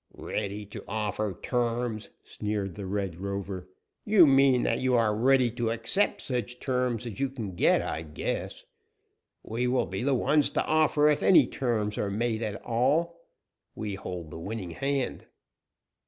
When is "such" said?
6.21-6.59